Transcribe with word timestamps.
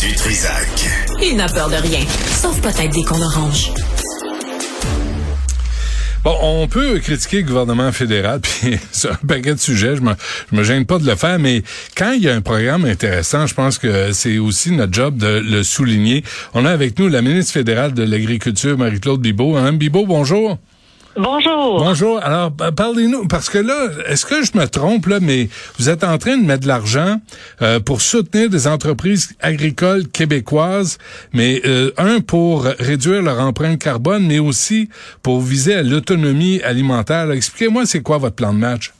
Du 0.00 0.14
Trisac. 0.14 0.68
Il 1.20 1.36
n'a 1.36 1.48
peur 1.48 1.68
de 1.68 1.74
rien, 1.74 2.00
sauf 2.30 2.60
peut-être 2.60 2.94
des 2.94 3.02
cons 3.02 3.20
oranges. 3.20 3.72
Bon, 6.22 6.36
on 6.40 6.68
peut 6.68 7.00
critiquer 7.00 7.38
le 7.38 7.48
gouvernement 7.48 7.90
fédéral, 7.90 8.40
puis 8.42 8.78
c'est 8.92 9.10
un 9.10 9.18
paquet 9.26 9.54
de 9.54 9.58
sujets, 9.58 9.96
je 9.96 10.00
me, 10.00 10.12
je 10.52 10.56
me 10.56 10.62
gêne 10.62 10.86
pas 10.86 10.98
de 10.98 11.06
le 11.06 11.16
faire, 11.16 11.40
mais 11.40 11.64
quand 11.96 12.12
il 12.12 12.22
y 12.22 12.28
a 12.28 12.34
un 12.34 12.40
programme 12.40 12.84
intéressant, 12.84 13.46
je 13.46 13.54
pense 13.54 13.78
que 13.78 14.12
c'est 14.12 14.38
aussi 14.38 14.70
notre 14.70 14.92
job 14.92 15.16
de 15.16 15.42
le 15.44 15.64
souligner. 15.64 16.22
On 16.54 16.64
a 16.64 16.70
avec 16.70 16.96
nous 16.98 17.08
la 17.08 17.20
ministre 17.20 17.52
fédérale 17.52 17.92
de 17.92 18.04
l'Agriculture, 18.04 18.78
Marie-Claude 18.78 19.20
Bibeau. 19.20 19.54
Madame 19.54 19.78
Bibeau, 19.78 20.06
bonjour. 20.06 20.58
Bonjour. 21.18 21.78
Bonjour. 21.84 22.22
Alors, 22.22 22.52
pa- 22.52 22.70
parlez-nous, 22.72 23.26
parce 23.26 23.50
que 23.50 23.58
là, 23.58 23.88
est-ce 24.06 24.24
que 24.24 24.44
je 24.44 24.56
me 24.56 24.66
trompe, 24.66 25.06
là, 25.06 25.18
mais 25.20 25.48
vous 25.78 25.88
êtes 25.88 26.04
en 26.04 26.16
train 26.16 26.36
de 26.36 26.44
mettre 26.44 26.62
de 26.62 26.68
l'argent 26.68 27.20
euh, 27.60 27.80
pour 27.80 28.00
soutenir 28.02 28.48
des 28.50 28.66
entreprises 28.68 29.34
agricoles 29.40 30.06
québécoises, 30.08 30.98
mais 31.32 31.60
euh, 31.66 31.90
un, 31.98 32.20
pour 32.20 32.64
réduire 32.64 33.22
leur 33.22 33.40
empreinte 33.40 33.80
carbone, 33.80 34.26
mais 34.26 34.38
aussi 34.38 34.88
pour 35.22 35.40
viser 35.40 35.74
à 35.74 35.82
l'autonomie 35.82 36.60
alimentaire. 36.62 37.30
Expliquez-moi, 37.32 37.84
c'est 37.86 38.00
quoi 38.02 38.18
votre 38.18 38.36
plan 38.36 38.52
de 38.52 38.58
match? 38.58 38.92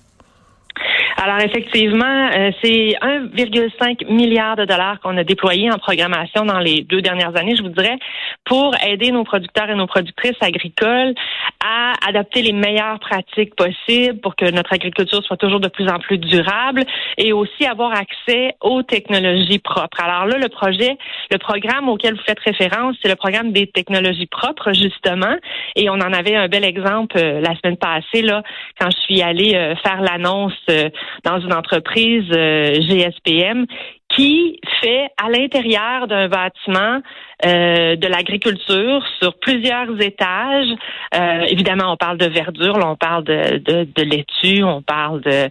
Alors 1.21 1.41
effectivement, 1.41 2.31
euh, 2.33 2.53
c'est 2.63 2.95
1,5 3.03 4.07
milliard 4.09 4.55
de 4.55 4.65
dollars 4.65 5.01
qu'on 5.01 5.17
a 5.17 5.25
déployé 5.25 5.69
en 5.69 5.77
programmation 5.77 6.45
dans 6.45 6.61
les 6.61 6.83
deux 6.83 7.03
dernières 7.03 7.37
années, 7.37 7.57
je 7.57 7.63
vous 7.65 7.71
dirais, 7.71 7.99
pour 8.45 8.73
aider 8.87 9.11
nos 9.11 9.25
producteurs 9.25 9.69
et 9.69 9.75
nos 9.75 9.89
productrices 9.89 10.37
agricoles 10.41 11.15
à 11.61 11.95
adopter 12.07 12.43
les 12.43 12.53
meilleures 12.53 13.01
pratiques 13.01 13.57
possibles 13.57 14.21
pour 14.21 14.37
que 14.37 14.49
notre 14.53 14.73
agriculture 14.73 15.21
soit 15.25 15.37
toujours 15.37 15.59
de 15.59 15.67
plus 15.67 15.89
en 15.89 15.99
plus 15.99 16.19
durable 16.19 16.85
et 17.17 17.33
aussi 17.33 17.67
avoir 17.67 17.93
accès 17.93 18.55
aux 18.61 18.85
technologies 18.85 19.59
propres. 19.59 20.01
Alors 20.01 20.27
là, 20.27 20.39
le 20.39 20.49
projet, 20.49 20.97
le 21.33 21.39
programme 21.39 21.89
auquel 21.89 22.15
vous 22.15 22.23
faites 22.23 22.39
référence, 22.39 22.95
c'est 23.03 23.09
le 23.09 23.17
programme 23.17 23.51
des 23.51 23.67
technologies 23.67 24.27
propres, 24.27 24.73
justement, 24.73 25.35
et 25.75 25.91
on 25.91 25.95
en 25.95 26.13
avait 26.13 26.37
un 26.37 26.47
bel 26.47 26.65
exemple 26.65 27.19
euh, 27.19 27.41
la 27.41 27.57
semaine 27.57 27.77
passée, 27.77 28.23
là, 28.23 28.45
quand 28.81 28.91
je 28.91 28.99
suis 28.99 29.21
allée 29.21 29.57
euh, 29.57 29.75
faire 29.77 30.01
l'annonce 30.01 30.53
euh, 30.71 30.91
dans 31.25 31.41
une 31.41 31.53
entreprise 31.53 32.31
euh, 32.33 32.75
GSPM 32.81 33.67
qui 34.09 34.59
fait 34.81 35.09
à 35.23 35.29
l'intérieur 35.29 36.07
d'un 36.07 36.29
bâtiment 36.29 37.01
euh, 37.45 37.95
de 37.95 38.07
l'agriculture 38.07 39.05
sur 39.21 39.39
plusieurs 39.39 40.01
étages. 40.01 40.75
Euh, 41.15 41.43
évidemment, 41.49 41.93
on 41.93 41.97
parle 41.97 42.19
de 42.19 42.27
verdure, 42.27 42.79
là, 42.79 42.89
on 42.89 42.97
parle 42.97 43.25
de, 43.25 43.59
de, 43.59 43.85
de 43.85 44.03
laitue, 44.03 44.65
on 44.65 44.83
parle 44.83 45.21
de 45.21 45.49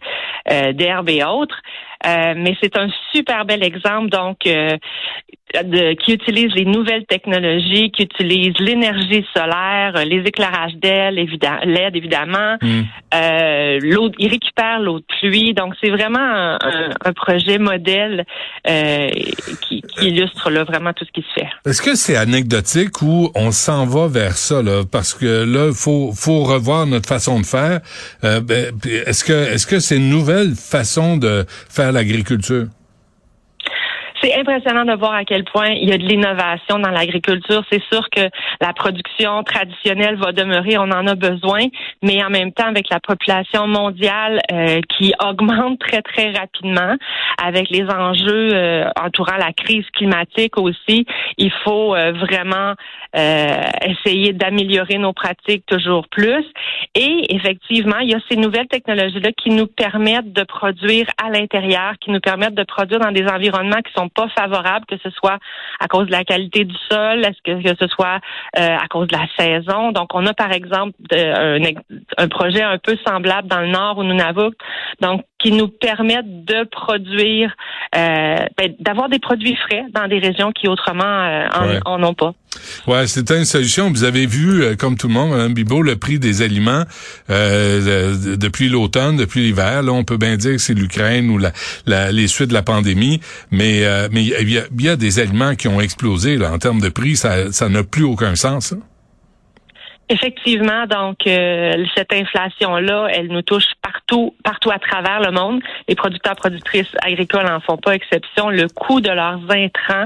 euh, 0.51 1.03
et 1.07 1.23
autres. 1.23 1.61
Euh, 2.05 2.33
mais 2.37 2.55
c'est 2.61 2.77
un 2.77 2.87
super 3.13 3.45
bel 3.45 3.63
exemple, 3.63 4.09
donc, 4.09 4.37
euh, 4.45 4.77
de, 5.63 5.93
qui 5.93 6.11
utilise 6.13 6.51
les 6.55 6.65
nouvelles 6.65 7.05
technologies, 7.05 7.89
qui 7.91 8.03
utilise 8.03 8.53
l'énergie 8.59 9.25
solaire, 9.35 9.93
euh, 9.95 10.03
les 10.03 10.19
éclairages 10.25 10.75
d'aile, 10.75 11.17
évidemment, 11.17 11.61
l'aide 11.63 11.95
évidemment. 11.95 12.57
Euh, 13.13 13.79
l'eau, 13.81 14.11
il 14.19 14.29
récupère 14.29 14.79
l'eau 14.81 14.99
de 14.99 15.05
pluie, 15.19 15.53
donc 15.53 15.73
c'est 15.81 15.89
vraiment 15.89 16.19
un, 16.19 16.55
un- 16.61 16.89
un 17.05 17.13
projet 17.13 17.57
modèle 17.59 18.25
euh, 18.69 19.07
qui, 19.61 19.81
qui 19.81 20.07
illustre 20.09 20.49
là 20.49 20.65
vraiment 20.65 20.91
tout 20.93 21.05
ce 21.05 21.11
qui 21.11 21.25
se 21.29 21.33
fait. 21.41 21.47
Est-ce 21.65 21.81
que 21.81 21.95
c'est 21.95 22.17
anecdotique 22.17 23.01
ou 23.01 23.31
on 23.33 23.51
s'en 23.51 23.85
va 23.85 24.07
vers 24.07 24.33
ça 24.33 24.61
là? 24.61 24.83
Parce 24.91 25.13
que 25.13 25.45
là 25.45 25.71
faut 25.73 26.11
faut 26.13 26.43
revoir 26.43 26.85
notre 26.85 27.07
façon 27.07 27.39
de 27.39 27.45
faire 27.45 27.79
Euh, 28.23 28.41
ben, 28.41 28.73
est-ce 29.07 29.23
que 29.23 29.53
est-ce 29.53 29.65
que 29.65 29.79
c'est 29.79 29.95
une 29.97 30.09
nouvelle 30.09 30.53
façon 30.55 31.15
de 31.17 31.45
faire 31.69 31.86
l'agriculture 31.91 32.67
C'est 34.21 34.33
impressionnant 34.35 34.85
de 34.85 34.93
voir 34.97 35.13
à 35.13 35.25
quel 35.25 35.43
point 35.43 35.69
il 35.69 35.89
y 35.89 35.93
a 35.93 35.97
de 35.97 36.03
l'innovation 36.03 36.79
dans 36.79 36.89
l'agriculture. 36.89 37.63
C'est 37.71 37.83
sûr 37.91 38.09
que 38.09 38.21
la 38.61 38.73
production 38.73 39.43
traditionnelle 39.43 40.15
va 40.15 40.31
demeurer, 40.31 40.77
on 40.77 40.91
en 40.91 41.05
a 41.07 41.15
besoin, 41.15 41.65
mais 42.03 42.23
en 42.23 42.29
même 42.29 42.51
temps, 42.51 42.67
avec 42.67 42.89
la 42.89 42.99
population 42.99 43.67
mondiale 43.67 44.41
euh, 44.51 44.81
qui 44.89 45.13
augmente 45.23 45.79
très, 45.79 46.01
très 46.01 46.31
rapidement, 46.31 46.95
avec 47.41 47.69
les 47.69 47.83
enjeux 47.83 48.53
euh, 48.53 48.89
entourant 48.99 49.37
la 49.37 49.53
crise 49.53 49.85
climatique 49.93 50.57
aussi, 50.57 51.05
il 51.37 51.51
faut 51.63 51.95
euh, 51.95 52.11
vraiment 52.13 52.73
euh, 53.15 53.61
essayer 53.85 54.33
d'améliorer 54.33 54.97
nos 54.97 55.13
pratiques 55.13 55.65
toujours 55.65 56.07
plus. 56.09 56.45
Et 56.95 57.35
effectivement, 57.35 57.99
il 57.99 58.09
y 58.09 58.15
a 58.15 58.19
ces 58.29 58.37
nouvelles 58.37 58.67
technologies-là 58.67 59.31
qui 59.33 59.49
nous 59.49 59.67
permettent 59.67 60.33
de 60.33 60.43
produire 60.43 61.07
à 61.23 61.29
l'intérieur, 61.29 61.93
qui 61.99 62.11
nous 62.11 62.19
permettent 62.19 62.55
de 62.55 62.63
produire 62.63 62.99
dans 62.99 63.11
des 63.11 63.27
environnements 63.27 63.81
qui 63.81 63.93
sont 63.93 64.06
pas 64.09 64.27
favorables, 64.37 64.85
que 64.85 64.97
ce 65.03 65.09
soit 65.11 65.37
à 65.79 65.87
cause 65.87 66.07
de 66.07 66.11
la 66.11 66.23
qualité 66.23 66.63
du 66.65 66.75
sol, 66.89 67.23
est-ce 67.25 67.41
que, 67.43 67.61
que 67.61 67.75
ce 67.79 67.87
soit 67.87 68.19
euh, 68.57 68.77
à 68.77 68.87
cause 68.87 69.07
de 69.07 69.15
la 69.17 69.27
saison. 69.37 69.91
Donc, 69.91 70.13
on 70.13 70.25
a 70.25 70.33
par 70.33 70.51
exemple 70.51 70.93
de- 71.09 71.17
un, 71.17 71.63
ex- 71.63 71.81
un 72.17 72.27
projet 72.27 72.61
un 72.63 72.77
peu 72.77 72.97
semblable 73.05 73.47
dans 73.47 73.61
le 73.61 73.67
nord 73.67 73.97
au 73.97 74.03
Nunavut, 74.03 74.55
donc 75.01 75.23
qui 75.39 75.51
nous 75.51 75.67
permettent 75.67 76.45
de 76.45 76.63
produire, 76.63 77.53
euh, 77.95 78.37
ben, 78.57 78.73
d'avoir 78.79 79.07
des 79.09 79.19
produits 79.19 79.55
frais 79.55 79.85
dans 79.93 80.07
des 80.07 80.19
régions 80.19 80.51
qui 80.51 80.67
autrement 80.67 81.03
euh, 81.05 81.47
en, 81.55 81.67
Ouais. 81.67 81.79
en 81.85 82.03
ont 82.03 82.13
pas. 82.13 82.33
Ouais, 82.87 83.05
c'était 83.07 83.37
une 83.37 83.45
solution. 83.45 83.89
Vous 83.91 84.03
avez 84.03 84.25
vu, 84.25 84.63
euh, 84.63 84.75
comme 84.75 84.97
tout 84.97 85.07
le 85.07 85.13
monde, 85.13 85.31
Mme 85.31 85.53
Bibeau, 85.53 85.81
le 85.81 85.95
prix 85.97 86.17
des 86.19 86.41
aliments 86.41 86.83
euh, 87.29 88.15
de- 88.15 88.35
depuis 88.35 88.69
l'automne, 88.69 89.17
depuis 89.17 89.41
l'hiver. 89.41 89.83
Là, 89.83 89.91
on 89.91 90.03
peut 90.03 90.17
bien 90.17 90.37
dire 90.37 90.53
que 90.53 90.57
c'est 90.57 90.73
l'Ukraine 90.73 91.29
ou 91.29 91.39
les 91.87 92.27
suites 92.27 92.49
de 92.49 92.53
la 92.53 92.63
pandémie, 92.63 93.19
mais 93.51 93.85
euh, 93.85 94.07
mais 94.11 94.23
il 94.23 94.49
y, 94.79 94.89
a, 94.89 94.95
des 94.95 95.19
aliments 95.19 95.55
qui 95.55 95.67
ont 95.67 95.81
explosé 95.81 96.37
là, 96.37 96.51
en 96.51 96.57
termes 96.59 96.79
de 96.81 96.89
prix. 96.89 97.15
Ça 97.17 97.51
ça 97.51 97.69
n'a 97.69 97.83
plus 97.83 98.03
aucun 98.03 98.35
sens. 98.35 98.73
Effectivement, 100.09 100.85
donc 100.85 101.27
euh, 101.27 101.85
cette 101.95 102.13
inflation-là, 102.13 103.09
elle 103.11 103.27
nous 103.27 103.41
touche 103.41 103.65
partout, 103.81 104.33
partout 104.41 104.71
à 104.71 104.79
travers 104.79 105.19
le 105.19 105.31
monde. 105.31 105.61
Les 105.89 105.95
producteurs 105.95 106.37
productrices 106.37 106.95
agricoles 107.01 107.45
en 107.45 107.59
font 107.59 107.75
pas 107.75 107.93
exception. 107.93 108.49
Le 108.49 108.69
coût 108.69 109.01
de 109.01 109.09
leurs 109.09 109.41
intrants 109.49 110.05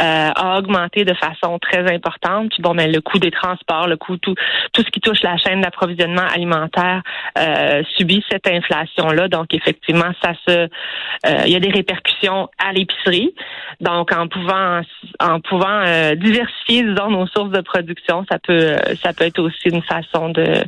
euh, 0.00 0.30
a 0.36 0.56
augmenté 0.56 1.04
de 1.04 1.14
façon 1.14 1.58
très 1.58 1.92
importante. 1.92 2.50
Puis 2.50 2.62
bon, 2.62 2.74
mais 2.74 2.86
le 2.86 3.00
coût 3.00 3.18
des 3.18 3.32
transports, 3.32 3.88
le 3.88 3.96
coût 3.96 4.16
tout 4.18 4.36
tout 4.72 4.82
ce 4.82 4.90
qui 4.90 5.00
touche 5.00 5.22
la 5.22 5.36
chaîne 5.36 5.62
d'approvisionnement 5.62 6.26
alimentaire 6.32 7.02
euh, 7.36 7.82
subit 7.96 8.24
cette 8.30 8.46
inflation-là. 8.46 9.26
Donc 9.26 9.52
effectivement, 9.52 10.12
ça 10.22 10.32
se, 10.46 10.52
euh, 10.52 10.68
il 11.46 11.52
y 11.52 11.56
a 11.56 11.60
des 11.60 11.72
répercussions 11.72 12.48
à 12.64 12.72
l'épicerie. 12.72 13.34
Donc 13.80 14.12
en 14.12 14.28
pouvant 14.28 14.82
en 15.18 15.40
pouvant 15.40 15.82
euh, 15.86 16.14
diversifier 16.14 16.84
disons 16.84 17.10
nos 17.10 17.26
sources 17.26 17.50
de 17.50 17.62
production, 17.62 18.24
ça 18.30 18.38
peut 18.38 18.76
ça 19.02 19.12
peut 19.12 19.24
être 19.24 19.39
aussi 19.40 19.68
une 19.68 19.82
façon 19.82 20.30
de 20.30 20.64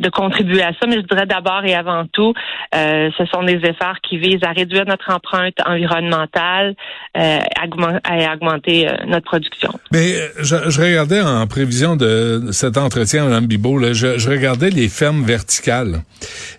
de 0.00 0.08
contribuer 0.08 0.62
à 0.62 0.72
ça. 0.72 0.86
Mais 0.86 0.96
je 0.96 1.06
dirais 1.06 1.26
d'abord 1.26 1.64
et 1.64 1.74
avant 1.74 2.04
tout, 2.06 2.34
euh, 2.74 3.10
ce 3.16 3.24
sont 3.26 3.42
des 3.42 3.60
efforts 3.64 4.00
qui 4.02 4.18
visent 4.18 4.42
à 4.42 4.52
réduire 4.52 4.84
notre 4.86 5.10
empreinte 5.12 5.54
environnementale 5.64 6.74
euh, 7.16 7.38
et 7.38 8.28
augmenter 8.28 8.88
euh, 8.88 8.92
notre 9.06 9.24
production. 9.24 9.70
Mais 9.92 10.14
je, 10.40 10.56
je, 10.68 10.80
regardais 10.80 11.20
en 11.20 11.46
prévision 11.46 11.96
de 11.96 12.48
cet 12.50 12.76
entretien, 12.76 13.24
Mme 13.24 13.46
Bibot, 13.46 13.78
là, 13.78 13.92
je, 13.92 14.18
je, 14.18 14.28
regardais 14.28 14.70
les 14.70 14.88
fermes 14.88 15.22
verticales. 15.22 16.02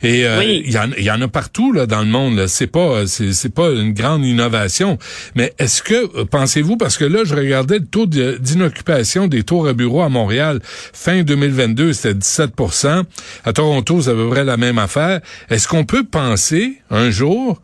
Et 0.02 0.22
il 0.22 0.72
y, 0.72 0.78
en, 0.78 0.92
y, 0.92 1.12
en, 1.12 1.22
a 1.22 1.28
partout 1.28 1.72
là, 1.72 1.86
dans 1.86 2.02
le 2.02 2.08
monde. 2.08 2.48
C'est 2.48 2.72
pas 2.72 3.06
c'est 3.06 3.54
pas 3.54 3.70
une 3.70 3.94
grande 3.94 4.24
innovation. 4.24 4.98
Mais 5.36 5.54
est-ce 5.60 5.84
que 5.84 6.24
pensez-vous, 6.24 6.78
parce 6.78 6.98
que 6.98 7.06
là, 7.06 7.24
je 7.24 7.36
regardais 7.36 7.80
le 7.80 7.86
taux 7.86 8.06
d'inoccupation 8.06 9.28
des 9.28 9.44
tours 9.44 9.68
à 9.68 9.74
bureaux 9.74 10.02
à 10.02 10.10
Montréal 10.10 10.60
fin 10.64 11.24
2022, 11.50 11.94
c'était 11.94 12.14
17 12.14 12.52
à 13.46 13.54
Toronto, 13.54 14.02
c'est 14.02 14.10
à 14.10 14.14
peu 14.14 14.30
près 14.30 14.44
la 14.44 14.58
même 14.58 14.78
affaire. 14.78 15.22
Est-ce 15.50 15.68
qu'on 15.68 15.84
peut 15.84 16.04
penser 16.04 16.82
un 16.90 17.10
jour, 17.12 17.62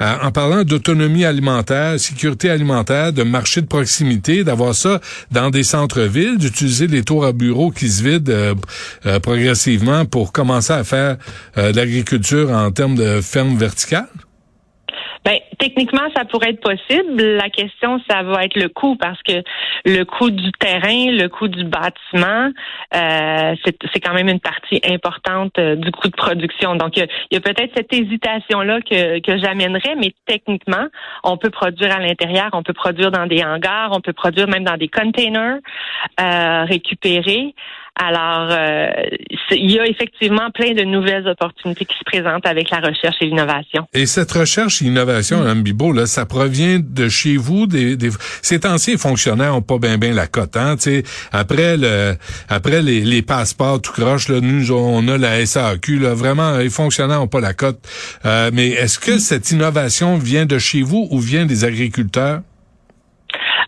euh, 0.00 0.14
en 0.22 0.30
parlant 0.30 0.64
d'autonomie 0.64 1.24
alimentaire, 1.24 1.98
sécurité 1.98 2.50
alimentaire, 2.50 3.12
de 3.12 3.22
marché 3.22 3.60
de 3.60 3.66
proximité, 3.66 4.44
d'avoir 4.44 4.74
ça 4.74 5.00
dans 5.30 5.50
des 5.50 5.62
centres-villes, 5.62 6.38
d'utiliser 6.38 6.86
les 6.86 7.02
tours 7.02 7.24
à 7.24 7.32
bureaux 7.32 7.70
qui 7.70 7.88
se 7.88 8.02
vident 8.02 8.32
euh, 8.32 8.54
euh, 9.06 9.18
progressivement 9.20 10.04
pour 10.04 10.32
commencer 10.32 10.72
à 10.72 10.84
faire 10.84 11.16
de 11.56 11.76
l'agriculture 11.76 12.50
en 12.50 12.70
termes 12.70 12.96
de 12.96 13.20
ferme 13.20 13.56
verticale? 13.56 14.08
Ben, 15.24 15.38
techniquement, 15.58 16.08
ça 16.16 16.24
pourrait 16.24 16.50
être 16.50 16.60
possible. 16.60 17.22
La 17.22 17.48
question, 17.48 18.00
ça 18.10 18.22
va 18.22 18.44
être 18.44 18.56
le 18.56 18.68
coût, 18.68 18.96
parce 18.96 19.22
que 19.22 19.42
le 19.84 20.02
coût 20.04 20.30
du 20.30 20.50
terrain, 20.52 21.10
le 21.12 21.28
coût 21.28 21.46
du 21.46 21.64
bâtiment, 21.64 22.50
euh, 22.94 23.54
c'est 23.64 24.00
quand 24.00 24.14
même 24.14 24.28
une 24.28 24.40
partie 24.40 24.80
importante 24.84 25.58
euh, 25.58 25.76
du 25.76 25.92
coût 25.92 26.08
de 26.08 26.16
production. 26.16 26.74
Donc, 26.74 26.96
il 26.96 27.06
y 27.30 27.36
a, 27.36 27.40
peut-être 27.40 27.72
cette 27.76 27.92
hésitation-là 27.92 28.80
que, 28.80 29.20
que 29.20 29.38
j'amènerais, 29.38 29.94
mais 29.96 30.12
techniquement, 30.26 30.86
on 31.22 31.36
peut 31.36 31.50
produire 31.50 31.94
à 31.94 32.00
l'intérieur, 32.00 32.50
on 32.52 32.64
peut 32.64 32.72
produire 32.72 33.12
dans 33.12 33.26
des 33.26 33.44
hangars, 33.44 33.90
on 33.92 34.00
peut 34.00 34.12
produire 34.12 34.48
même 34.48 34.64
dans 34.64 34.76
des 34.76 34.88
containers 34.88 35.58
euh, 36.20 36.64
récupérés. 36.64 37.54
Alors, 37.94 38.48
euh, 38.50 38.88
il 39.50 39.70
y 39.70 39.78
a 39.78 39.86
effectivement 39.86 40.50
plein 40.50 40.72
de 40.72 40.82
nouvelles 40.82 41.28
opportunités 41.28 41.84
qui 41.84 41.96
se 41.96 42.04
présentent 42.04 42.46
avec 42.46 42.70
la 42.70 42.78
recherche 42.78 43.16
et 43.20 43.26
l'innovation. 43.26 43.86
Et 43.92 44.06
cette 44.06 44.32
recherche 44.32 44.80
et 44.80 44.86
innovation, 44.86 45.40
Mme 45.40 45.62
Bibo, 45.62 45.92
là, 45.92 46.06
ça 46.06 46.24
provient 46.24 46.80
de 46.82 47.08
chez 47.08 47.36
vous. 47.36 47.66
Des, 47.66 47.96
des... 47.96 48.08
Ces 48.40 48.66
anciens 48.66 48.96
fonctionnaires 48.96 49.54
ont 49.54 49.62
pas 49.62 49.78
bien 49.78 49.98
bien 49.98 50.14
la 50.14 50.26
cote. 50.26 50.56
Hein, 50.56 50.76
après 51.32 51.76
le, 51.76 52.16
après 52.48 52.80
les, 52.80 53.00
les 53.02 53.22
passeports 53.22 53.82
tout 53.82 53.92
croche, 53.92 54.28
là, 54.28 54.40
nous 54.40 54.72
on 54.72 55.06
a 55.08 55.18
la 55.18 55.44
SAQ. 55.44 55.98
Là, 55.98 56.14
vraiment, 56.14 56.56
les 56.56 56.70
fonctionnaires 56.70 57.22
ont 57.22 57.28
pas 57.28 57.40
la 57.40 57.52
cote. 57.52 57.78
Euh, 58.24 58.50
mais 58.54 58.68
est-ce 58.68 58.98
que 58.98 59.18
cette 59.18 59.50
innovation 59.50 60.16
vient 60.16 60.46
de 60.46 60.58
chez 60.58 60.82
vous 60.82 61.08
ou 61.10 61.18
vient 61.20 61.44
des 61.44 61.64
agriculteurs? 61.64 62.40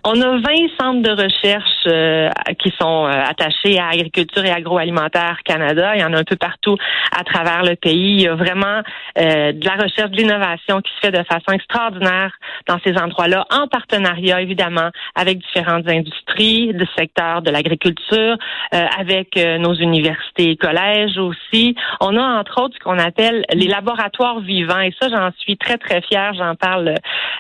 On 0.07 0.21
a 0.21 0.37
20 0.37 0.41
centres 0.79 1.01
de 1.01 1.11
recherche 1.11 1.87
euh, 1.87 2.29
qui 2.59 2.71
sont 2.79 3.07
euh, 3.07 3.11
attachés 3.11 3.79
à 3.79 3.89
Agriculture 3.89 4.45
et 4.45 4.51
Agroalimentaire 4.51 5.39
Canada. 5.47 5.97
Il 5.97 6.03
y 6.03 6.05
en 6.05 6.13
a 6.13 6.19
un 6.19 6.25
peu 6.25 6.37
partout 6.37 6.77
à 7.11 7.25
travers 7.25 7.63
le 7.63 7.75
pays. 7.75 8.17
Il 8.17 8.21
y 8.21 8.29
a 8.29 8.35
vraiment 8.35 8.83
euh, 9.19 9.53
de 9.53 9.65
la 9.65 9.83
recherche, 9.83 10.11
de 10.11 10.17
l'innovation 10.19 10.83
qui 10.83 10.93
se 10.93 11.07
fait 11.07 11.11
de 11.11 11.25
façon 11.25 11.53
extraordinaire 11.53 12.33
dans 12.67 12.79
ces 12.85 12.99
endroits-là, 12.99 13.47
en 13.51 13.67
partenariat 13.67 14.43
évidemment 14.43 14.91
avec 15.15 15.39
différentes 15.39 15.89
industries 15.89 16.75
du 16.75 16.87
secteur 16.99 17.41
de 17.41 17.51
l'agriculture, 17.51 18.37
avec 18.73 19.37
nos 19.37 19.75
universités 19.75 20.51
et 20.51 20.57
collèges 20.57 21.19
aussi. 21.19 21.77
On 22.01 22.17
a 22.17 22.23
entre 22.23 22.63
autres 22.63 22.75
ce 22.79 22.85
qu'on 22.85 22.99
appelle 22.99 23.45
les 23.53 23.67
laboratoires 23.67 24.41
vivants 24.41 24.81
et 24.81 24.95
ça 25.01 25.09
j'en 25.09 25.31
suis 25.39 25.57
très 25.57 25.79
très 25.79 26.03
fière. 26.03 26.33
J'en 26.35 26.55
parle 26.55 26.95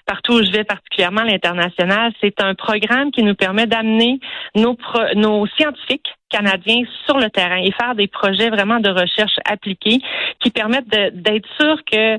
partout 0.06 0.34
où 0.34 0.44
je 0.44 0.50
vais, 0.50 0.64
particulièrement 0.64 1.22
à 1.22 1.24
l'international. 1.24 2.12
C'est 2.20 2.40
un 2.40 2.53
programme 2.54 3.10
qui 3.10 3.22
nous 3.22 3.34
permet 3.34 3.66
d'amener 3.66 4.20
nos, 4.54 4.76
nos 5.14 5.46
scientifiques 5.58 6.08
canadiens 6.30 6.82
sur 7.06 7.18
le 7.18 7.30
terrain 7.30 7.58
et 7.58 7.70
faire 7.72 7.94
des 7.94 8.08
projets 8.08 8.50
vraiment 8.50 8.80
de 8.80 8.90
recherche 8.90 9.36
appliquée 9.48 10.00
qui 10.40 10.50
permettent 10.50 10.88
d'être 10.88 11.48
sûr 11.60 11.76
que 11.90 12.14
euh, 12.14 12.18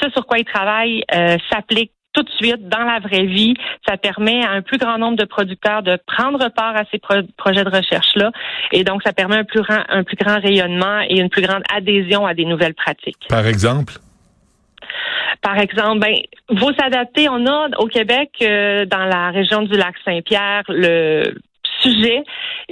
ce 0.00 0.10
sur 0.10 0.26
quoi 0.26 0.38
ils 0.38 0.44
travaillent 0.44 1.02
euh, 1.14 1.36
s'applique 1.50 1.92
tout 2.16 2.22
de 2.22 2.30
suite 2.30 2.68
dans 2.68 2.84
la 2.84 2.98
vraie 2.98 3.26
vie. 3.26 3.54
Ça 3.86 3.96
permet 3.96 4.42
à 4.42 4.52
un 4.52 4.62
plus 4.62 4.78
grand 4.78 4.98
nombre 4.98 5.18
de 5.18 5.24
producteurs 5.26 5.82
de 5.82 5.98
prendre 6.06 6.48
part 6.48 6.74
à 6.74 6.84
ces 6.90 6.98
projets 6.98 7.64
de 7.64 7.70
recherche-là. 7.70 8.32
Et 8.72 8.84
donc, 8.84 9.02
ça 9.04 9.12
permet 9.12 9.36
un 9.36 9.44
plus, 9.44 9.60
grand, 9.60 9.82
un 9.88 10.02
plus 10.02 10.16
grand 10.16 10.40
rayonnement 10.40 11.00
et 11.08 11.20
une 11.20 11.28
plus 11.28 11.42
grande 11.42 11.62
adhésion 11.74 12.24
à 12.24 12.32
des 12.32 12.46
nouvelles 12.46 12.74
pratiques. 12.74 13.26
Par 13.28 13.46
exemple? 13.46 13.94
Par 15.42 15.58
exemple, 15.58 16.00
ben, 16.00 16.14
vous 16.48 16.72
s'adapter. 16.78 17.28
On 17.28 17.46
a 17.46 17.68
au 17.78 17.86
Québec, 17.86 18.30
euh, 18.42 18.84
dans 18.86 19.04
la 19.04 19.30
région 19.30 19.62
du 19.62 19.76
lac 19.76 19.94
Saint-Pierre, 20.04 20.62
le 20.68 21.34
sujet 21.80 22.24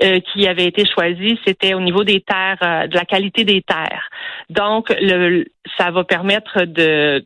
euh, 0.02 0.20
qui 0.20 0.46
avait 0.46 0.66
été 0.66 0.84
choisi, 0.87 1.38
c'était 1.46 1.75
au 1.75 1.81
niveau 1.81 2.05
des 2.05 2.20
terres, 2.20 2.58
euh, 2.62 2.87
de 2.87 2.94
la 2.94 3.05
qualité 3.05 3.44
des 3.44 3.62
terres. 3.62 4.08
Donc, 4.50 4.94
le, 5.00 5.44
ça 5.78 5.90
va 5.90 6.05
permettre 6.05 6.64
de 6.64 7.25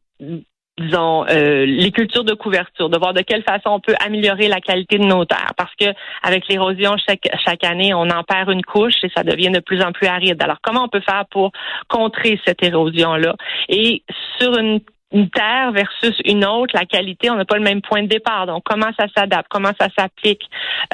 disons, 0.81 1.25
les 1.25 1.91
cultures 1.91 2.23
de 2.23 2.35
couverture, 2.35 2.89
de 2.89 2.97
voir 2.97 3.13
de 3.13 3.23
quelle 3.23 3.43
façon 3.43 3.71
on 3.71 3.81
peut 3.81 3.97
améliorer 3.99 4.47
la 4.47 4.61
qualité 4.61 4.97
de 4.99 5.03
nos 5.03 5.25
terres. 5.25 5.53
Parce 5.57 5.75
que 5.75 5.87
avec 6.23 6.47
l'érosion, 6.47 6.95
chaque, 7.05 7.29
chaque 7.45 7.65
année, 7.65 7.93
on 7.95 8.09
en 8.11 8.23
perd 8.23 8.49
une 8.49 8.63
couche 8.63 8.95
et 9.03 9.11
ça 9.13 9.25
devient 9.25 9.51
de 9.51 9.59
plus 9.59 9.83
en 9.83 9.91
plus 9.91 10.07
aride. 10.07 10.41
Alors, 10.41 10.59
comment 10.63 10.85
on 10.85 10.89
peut 10.89 11.01
faire 11.01 11.25
pour 11.33 11.51
contrer 11.89 12.41
cette 12.47 12.63
érosion-là? 12.63 13.35
Et 13.69 14.05
sur 14.39 14.57
une 14.57 14.79
une 15.11 15.31
terre 15.31 15.73
versus 15.73 16.15
une 16.25 16.45
autre, 16.45 16.75
la 16.75 16.85
qualité, 16.85 17.31
on 17.31 17.37
n'a 17.37 17.47
pas 17.47 17.57
le 17.57 17.63
même 17.63 17.81
point 17.81 18.03
de 18.03 18.09
départ. 18.09 18.47
Donc, 18.47 18.63
comment 18.65 18.91
ça 18.99 19.07
s'adapte, 19.17 19.47
comment 19.49 19.73
ça 19.81 19.89
s'applique 19.97 20.43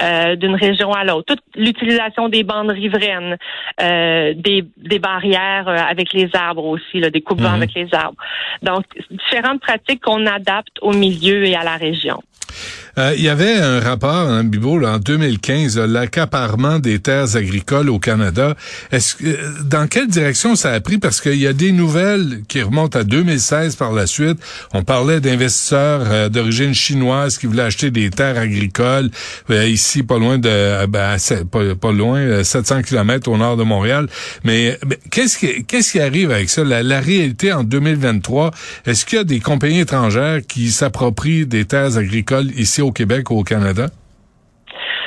euh, 0.00 0.37
d'une 0.37 0.55
région 0.55 0.93
à 0.93 1.05
l'autre? 1.05 1.34
Toute 1.34 1.43
l'utilisation 1.56 2.28
des 2.28 2.44
bandes 2.44 2.70
riveraines, 2.70 3.37
euh, 3.81 4.32
des, 4.37 4.64
des 4.76 4.99
barrières 5.00 5.69
euh, 5.69 5.76
avec 5.76 6.12
les 6.12 6.31
arbres 6.34 6.64
aussi, 6.64 7.00
là, 7.00 7.11
des 7.11 7.22
coupes 7.22 7.40
mhm. 7.40 7.46
avec 7.46 7.75
les 7.75 7.93
arbres. 7.93 8.16
Donc, 8.62 8.84
différentes 9.11 9.61
pratiques 9.61 10.02
qu'on 10.02 10.26
adapte 10.26 10.78
au 10.81 10.93
milieu 10.93 11.44
et 11.44 11.56
à 11.56 11.64
la 11.64 11.76
région. 11.76 12.22
Euh, 12.96 13.12
il 13.17 13.25
y 13.25 13.29
avait 13.29 13.56
un 13.56 13.81
rapport, 13.81 14.29
en 14.29 14.44
Bibo, 14.44 14.85
en 14.85 14.99
2015, 14.99 15.79
l'accaparement 15.79 16.79
des 16.79 17.00
terres 17.00 17.37
agricoles 17.37 17.91
au 17.91 17.99
Canada. 17.99 18.55
Est-ce 18.93 19.17
que, 19.17 19.62
dans 19.62 19.88
quelle 19.88 20.06
direction 20.06 20.55
ça 20.55 20.73
a 20.73 20.81
pris? 20.81 20.99
Parce 20.99 21.20
qu'il 21.20 21.37
y 21.37 21.46
a 21.46 21.52
des 21.52 21.73
nouvelles 21.73 22.43
qui 22.49 22.62
remontent 22.62 22.99
à 22.99 23.02
2016 23.02 23.76
par 23.76 23.93
la 23.93 24.06
suite. 24.06 24.38
On 24.73 24.85
parlait 24.85 25.20
d'investisseurs 25.20 26.02
euh, 26.05 26.29
d'origine 26.29 26.75
chinoise 26.75 27.37
qui 27.38 27.46
voulaient 27.46 27.62
acheter 27.62 27.91
des 27.91 28.11
terres 28.11 28.38
agricoles 28.38 29.11
euh, 29.50 29.67
ici, 29.67 30.02
pas 30.02 30.19
loin 30.19 30.38
de, 30.38 30.87
ben, 30.87 31.17
pas, 31.81 31.93
loin, 31.93 32.44
700 32.44 32.82
km 32.82 33.29
au 33.31 33.37
nord 33.37 33.56
de 33.56 33.64
Montréal. 33.64 34.08
Mais, 34.44 34.79
qu'est-ce 35.11 35.38
qui, 35.38 35.64
qu'est-ce 35.64 35.93
qui 35.93 36.00
arrive 36.00 36.31
avec 36.31 36.49
ça? 36.49 36.62
La, 36.62 36.82
la 36.82 37.00
réalité 37.00 37.52
en 37.52 37.64
2023, 37.64 38.52
est-ce 38.87 39.05
qu'il 39.05 39.19
y 39.19 39.20
a 39.20 39.25
des 39.25 39.40
compagnies 39.40 39.81
étrangères 39.81 40.40
qui 40.47 40.70
s'approprient 40.70 41.47
des 41.47 41.64
terres 41.64 41.97
agricoles 41.97 42.34
ici 42.43 42.83
au 42.83 42.93
Québec 42.93 43.31
ou 43.31 43.38
au 43.38 43.45
Canada? 43.45 43.91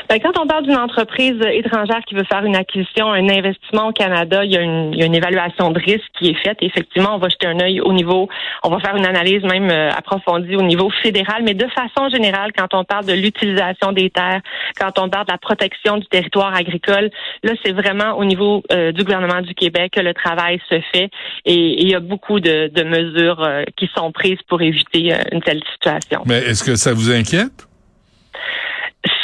Ben, 0.09 0.21
quand 0.21 0.39
on 0.41 0.47
parle 0.47 0.63
d'une 0.63 0.77
entreprise 0.77 1.35
étrangère 1.51 1.99
qui 2.07 2.15
veut 2.15 2.23
faire 2.23 2.45
une 2.45 2.55
acquisition, 2.55 3.11
un 3.11 3.27
investissement 3.27 3.89
au 3.89 3.91
Canada, 3.91 4.45
il 4.45 4.53
y, 4.53 4.57
a 4.57 4.61
une, 4.61 4.93
il 4.93 4.99
y 4.99 5.03
a 5.03 5.05
une 5.05 5.15
évaluation 5.15 5.71
de 5.71 5.79
risque 5.79 6.07
qui 6.17 6.29
est 6.29 6.41
faite. 6.41 6.57
Effectivement, 6.61 7.15
on 7.15 7.17
va 7.17 7.27
jeter 7.27 7.45
un 7.45 7.59
œil 7.59 7.81
au 7.81 7.91
niveau, 7.91 8.29
on 8.63 8.69
va 8.69 8.79
faire 8.79 8.95
une 8.95 9.05
analyse 9.05 9.43
même 9.43 9.69
euh, 9.69 9.91
approfondie 9.91 10.55
au 10.55 10.61
niveau 10.61 10.89
fédéral, 11.03 11.43
mais 11.43 11.53
de 11.53 11.67
façon 11.67 12.09
générale, 12.09 12.51
quand 12.57 12.73
on 12.73 12.85
parle 12.85 13.05
de 13.05 13.11
l'utilisation 13.11 13.91
des 13.91 14.09
terres, 14.09 14.41
quand 14.79 14.97
on 14.97 15.09
parle 15.09 15.25
de 15.25 15.33
la 15.33 15.37
protection 15.37 15.97
du 15.97 16.07
territoire 16.07 16.55
agricole, 16.55 17.09
là, 17.43 17.51
c'est 17.65 17.73
vraiment 17.73 18.17
au 18.17 18.23
niveau 18.23 18.63
euh, 18.71 18.93
du 18.93 19.03
gouvernement 19.03 19.41
du 19.41 19.53
Québec 19.55 19.91
que 19.95 20.01
le 20.01 20.13
travail 20.13 20.61
se 20.69 20.79
fait 20.93 21.09
et, 21.45 21.81
il 21.81 21.89
y 21.89 21.95
a 21.95 21.99
beaucoup 21.99 22.39
de, 22.39 22.71
de 22.73 22.83
mesures 22.83 23.43
euh, 23.43 23.63
qui 23.75 23.89
sont 23.95 24.11
prises 24.13 24.39
pour 24.47 24.61
éviter 24.61 25.13
une 25.33 25.41
telle 25.41 25.61
situation. 25.73 26.21
Mais 26.25 26.37
est-ce 26.37 26.63
que 26.63 26.75
ça 26.75 26.93
vous 26.93 27.11
inquiète? 27.11 27.66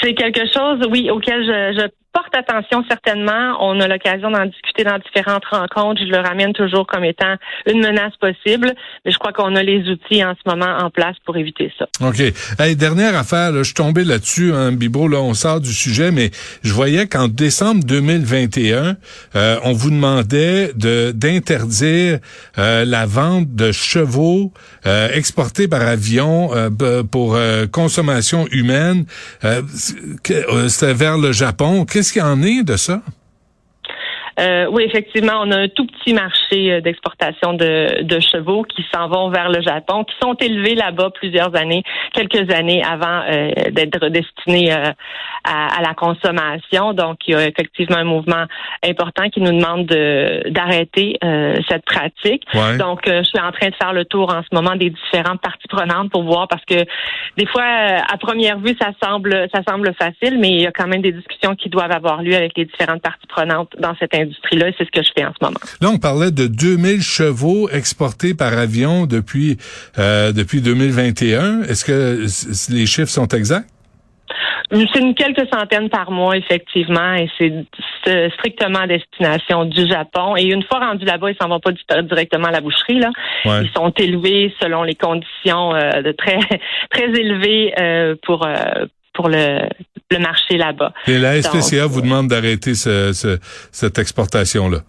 C'est 0.02 0.14
quelque 0.14 0.46
chose, 0.54 0.86
oui, 0.90 1.10
auquel 1.10 1.44
je, 1.46 1.88
porte 2.14 2.36
attention 2.36 2.84
certainement. 2.88 3.58
On 3.60 3.80
a 3.80 3.88
l'occasion 3.88 4.32
d'en 4.32 4.46
discuter 4.46 4.84
dans 4.84 4.98
différentes 5.00 5.46
rencontres. 5.46 6.02
Je 6.02 6.12
le 6.12 6.20
ramène 6.20 6.54
toujours 6.54 6.88
comme 6.88 7.04
étant 7.04 7.36
une 7.66 7.80
menace 7.80 8.16
possible, 8.20 8.74
mais 9.04 9.12
je 9.12 9.18
crois 9.18 9.34
qu'on 9.34 9.56
a 9.56 9.64
les 9.64 9.90
outils 9.90 10.24
en 10.24 10.34
ce 10.34 10.50
moment 10.50 10.78
en 10.78 10.90
place 10.90 11.16
pour 11.26 11.38
éviter 11.38 11.72
ça. 11.78 11.88
OK. 12.02 12.22
Dernière 12.76 13.18
affaire, 13.18 13.52
là, 13.52 13.60
je 13.60 13.64
suis 13.64 13.74
tombé 13.74 14.04
là-dessus, 14.04 14.54
hein, 14.54 14.72
Bibo, 14.72 15.08
là, 15.08 15.18
on 15.18 15.34
sort 15.34 15.60
du 15.60 15.74
sujet, 15.74 16.12
mais 16.12 16.32
je 16.64 16.74
voyais 16.74 17.08
qu'en 17.08 17.28
décembre 17.28 17.84
2021, 17.84 18.96
euh, 19.36 19.60
on 19.64 19.74
vous 19.74 19.90
demandait 19.90 20.72
de 20.76 21.12
d'interdire 21.16 22.20
euh, 22.58 22.86
la 22.86 23.06
vente 23.06 23.54
de 23.56 23.72
chevaux 23.72 24.52
euh, 24.86 25.10
exportés 25.14 25.68
par 25.68 25.82
avion 25.82 26.52
pour 27.12 27.38
consommation 27.72 28.48
humaine. 28.52 29.06
C'était 29.74 30.94
vers 30.94 31.18
le 31.18 31.32
Japon. 31.32 31.86
Qu'est-ce 31.86 32.03
qu'il 32.12 32.22
y 32.22 32.26
en 32.26 32.42
est 32.44 32.64
de 32.64 32.76
ça? 32.78 33.02
Euh, 34.40 34.68
oui, 34.72 34.84
effectivement, 34.84 35.42
on 35.42 35.52
a 35.52 35.58
un 35.58 35.68
tout 35.68 35.86
petit 35.86 36.14
marché 36.14 36.72
euh, 36.72 36.82
d'exportation 36.82 37.54
de, 37.54 38.02
de 38.02 38.20
chevaux 38.20 38.64
qui 38.64 38.84
s'en 38.94 39.08
vont 39.08 39.30
vers 39.30 39.50
le 39.50 39.62
Japon, 39.62 40.04
qui 40.04 40.16
sont 40.22 40.34
élevés 40.36 40.76
là-bas 40.76 41.12
plusieurs 41.12 41.56
années, 41.56 41.84
quelques 42.14 42.52
années 42.52 42.84
avant 42.84 43.22
euh, 43.30 43.52
d'être 43.72 44.08
destinés 44.10 44.72
à, 44.72 44.94
à, 45.44 45.82
la 45.82 45.94
consommation. 45.94 46.94
Donc, 46.94 47.20
il 47.28 47.34
y 47.34 47.36
a 47.36 47.48
effectivement 47.48 47.98
un 47.98 48.04
mouvement 48.04 48.46
important 48.84 49.30
qui 49.30 49.42
nous 49.42 49.52
demande 49.52 49.86
d'arrêter 49.86 51.18
cette 51.68 51.86
pratique. 51.86 52.44
Donc, 52.80 53.02
je 53.06 53.24
suis 53.24 53.40
en 53.40 53.52
train 53.52 53.70
de 53.70 53.76
faire 53.76 53.94
le 53.94 54.06
tour 54.06 54.34
en 54.34 54.42
ce 54.42 54.48
moment 54.54 54.76
des 54.76 54.90
différentes 54.90 55.42
parties 55.42 55.68
prenantes 55.68 56.12
pour 56.12 56.24
voir 56.24 56.48
parce 56.48 56.64
que 56.66 56.86
des 57.38 57.46
fois, 57.46 57.64
à 57.64 58.18
première 58.18 58.60
vue, 58.60 58.76
ça 58.80 58.92
semble 59.04 59.48
ça 59.54 59.62
semble 59.68 59.94
facile, 59.96 60.40
mais 60.40 60.50
il 60.50 60.62
y 60.62 60.68
a 60.68 60.72
quand 60.72 60.88
même 60.88 61.02
des 61.02 61.12
discussions 61.12 61.56
qui 61.56 61.70
doivent 61.70 61.92
avoir 61.92 62.22
lieu 62.22 62.36
avec 62.36 62.58
les 62.58 62.66
différentes 62.66 63.02
parties 63.02 63.28
prenantes 63.28 63.74
dans 63.80 63.96
cette 64.00 64.14
industrie-là. 64.24 64.72
C'est 64.78 64.86
ce 64.86 64.92
que 64.92 65.04
je 65.04 65.12
fais 65.16 65.26
en 65.26 65.34
ce 65.40 65.46
moment. 65.46 65.60
Là, 65.82 65.90
on 65.90 65.98
parlait 65.98 66.32
de 66.32 66.48
2000 66.48 67.02
chevaux 67.02 67.70
exportés 67.70 68.34
par 68.34 68.58
avion 68.58 69.06
depuis 69.06 69.58
euh, 70.00 70.32
depuis 70.32 70.62
2021. 70.62 71.64
Est-ce 71.64 71.86
que 71.86 72.74
les 72.74 72.86
chiffres 72.86 73.12
sont 73.12 73.28
exacts? 73.28 73.70
C'est 74.72 75.00
une 75.00 75.14
quelques 75.14 75.48
centaines 75.54 75.90
par 75.90 76.10
mois, 76.10 76.36
effectivement, 76.36 77.14
et 77.14 77.30
c'est 77.38 78.30
strictement 78.32 78.80
à 78.80 78.88
destination 78.88 79.66
du 79.66 79.88
Japon. 79.88 80.36
Et 80.36 80.46
une 80.46 80.64
fois 80.64 80.80
rendus 80.80 81.06
là-bas, 81.06 81.32
ils 81.32 81.38
s'en 81.40 81.48
vont 81.48 81.60
pas 81.60 81.72
directement 82.02 82.48
à 82.48 82.52
la 82.52 82.62
boucherie. 82.62 83.00
Là. 83.00 83.12
Ils 83.46 83.70
sont 83.76 83.92
élevés 83.92 84.54
selon 84.60 84.84
les 84.84 84.96
conditions 84.96 85.76
euh, 85.76 86.02
de 86.02 86.12
très 86.12 86.40
très 86.90 87.06
élevées 87.06 87.74
euh, 87.80 88.16
pour 88.24 88.48
euh, 88.48 88.86
pour 89.14 89.30
le, 89.30 89.60
le 90.12 90.20
marché 90.20 90.58
là-bas. 90.58 90.94
Et 91.08 91.18
la 91.20 91.42
SPCA 91.42 91.88
vous 91.88 92.02
demande 92.02 92.28
d'arrêter 92.28 92.76
ce, 92.76 93.40
cette 93.72 93.98
exportation-là? 94.00 94.80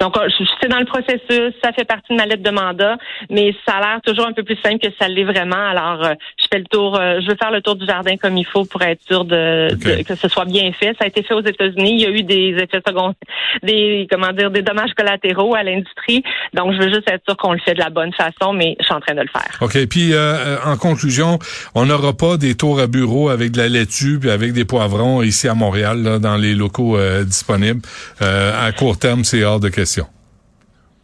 Donc, 0.00 0.16
c'est 0.60 0.68
dans 0.68 0.78
le 0.78 0.84
processus, 0.84 1.54
ça 1.62 1.72
fait 1.72 1.84
partie 1.84 2.12
de 2.12 2.16
ma 2.16 2.26
lettre 2.26 2.42
de 2.42 2.50
mandat, 2.50 2.96
mais 3.30 3.54
ça 3.66 3.76
a 3.76 3.80
l'air 3.80 4.00
toujours 4.04 4.26
un 4.26 4.32
peu 4.32 4.42
plus 4.42 4.58
simple 4.62 4.78
que 4.78 4.92
ça 4.98 5.08
l'est 5.08 5.24
vraiment. 5.24 5.56
Alors, 5.56 6.04
euh, 6.04 6.14
je 6.38 6.46
fais 6.50 6.58
le 6.58 6.64
tour, 6.66 6.98
euh, 6.98 7.20
je 7.20 7.28
veux 7.28 7.36
faire 7.36 7.50
le 7.50 7.60
tour 7.60 7.76
du 7.76 7.86
jardin 7.86 8.16
comme 8.16 8.36
il 8.36 8.46
faut 8.46 8.64
pour 8.64 8.82
être 8.82 9.00
sûr 9.06 9.24
de, 9.24 9.68
que 10.02 10.14
ce 10.14 10.28
soit 10.28 10.44
bien 10.44 10.72
fait. 10.72 10.94
Ça 10.98 11.04
a 11.04 11.06
été 11.06 11.22
fait 11.22 11.34
aux 11.34 11.44
États-Unis. 11.44 11.94
Il 11.94 12.00
y 12.00 12.06
a 12.06 12.10
eu 12.10 12.22
des 12.22 12.56
effets 12.58 12.82
secondaires, 12.86 13.14
des 13.62 14.06
comment 14.10 14.32
dire, 14.32 14.50
des 14.50 14.62
dommages 14.62 14.92
collatéraux 14.96 15.54
à 15.54 15.62
l'industrie. 15.62 16.22
Donc, 16.54 16.72
je 16.74 16.78
veux 16.78 16.88
juste 16.88 17.08
être 17.10 17.22
sûr 17.26 17.36
qu'on 17.36 17.52
le 17.52 17.60
fait 17.60 17.74
de 17.74 17.80
la 17.80 17.90
bonne 17.90 18.12
façon, 18.12 18.52
mais 18.52 18.76
je 18.80 18.84
suis 18.84 18.94
en 18.94 19.00
train 19.00 19.14
de 19.14 19.20
le 19.20 19.28
faire. 19.28 19.58
Ok. 19.60 19.86
Puis, 19.88 20.12
euh, 20.12 20.56
en 20.64 20.76
conclusion, 20.76 21.38
on 21.74 21.86
n'aura 21.86 22.12
pas 22.12 22.36
des 22.36 22.54
tours 22.54 22.80
à 22.80 22.86
bureau 22.86 23.28
avec 23.28 23.52
de 23.52 23.58
la 23.58 23.68
laitue 23.68 24.18
puis 24.20 24.30
avec 24.30 24.52
des 24.52 24.64
poivrons 24.64 25.22
ici 25.22 25.48
à 25.48 25.54
Montréal, 25.54 26.02
là, 26.02 26.18
dans 26.18 26.36
les 26.36 26.54
locaux 26.54 26.98
disponibles. 27.24 27.80
à 28.20 28.70
court 28.72 28.98
terme, 28.98 29.24
c'est 29.24 29.44
hors 29.44 29.60
de 29.60 29.68
question. 29.72 30.06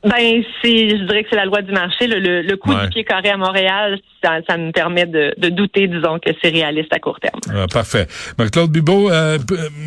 Ben, 0.04 0.44
c'est, 0.62 0.90
je 0.90 1.04
dirais 1.04 1.24
que 1.24 1.30
c'est 1.30 1.36
la 1.36 1.44
loi 1.44 1.60
du 1.60 1.72
marché. 1.72 2.06
Le, 2.06 2.42
le, 2.42 2.56
coût 2.56 2.72
du 2.72 2.88
pied 2.88 3.04
carré 3.04 3.30
à 3.30 3.36
Montréal, 3.36 3.98
ça, 4.22 4.38
ça 4.48 4.56
me 4.56 4.70
permet 4.70 5.06
de, 5.06 5.34
de, 5.38 5.48
douter, 5.48 5.88
disons, 5.88 6.20
que 6.20 6.30
c'est 6.40 6.50
réaliste 6.50 6.92
à 6.92 7.00
court 7.00 7.18
terme. 7.18 7.40
Ah, 7.52 7.66
parfait. 7.66 8.06
Claude 8.52 8.70
Bibot, 8.70 9.10
euh, 9.10 9.38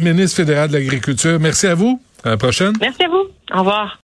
ministre 0.02 0.38
fédéral 0.38 0.70
de 0.70 0.74
l'Agriculture, 0.74 1.40
merci 1.40 1.68
à 1.68 1.76
vous. 1.76 2.02
À 2.24 2.30
la 2.30 2.38
prochaine. 2.38 2.74
Merci 2.80 3.04
à 3.04 3.08
vous. 3.08 3.28
Au 3.54 3.60
revoir. 3.60 4.00